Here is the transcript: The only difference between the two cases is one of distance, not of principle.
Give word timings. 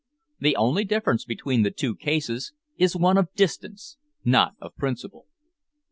The 0.39 0.55
only 0.55 0.83
difference 0.83 1.25
between 1.25 1.61
the 1.61 1.69
two 1.69 1.95
cases 1.95 2.53
is 2.75 2.95
one 2.95 3.19
of 3.19 3.31
distance, 3.35 3.97
not 4.25 4.53
of 4.59 4.75
principle. 4.75 5.27